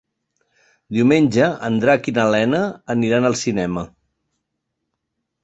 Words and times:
Diumenge 0.97 1.49
en 1.67 1.77
Drac 1.83 2.09
i 2.13 2.15
na 2.15 2.25
Lena 2.37 2.63
aniran 2.95 3.29
al 3.31 3.39
cinema. 3.45 3.87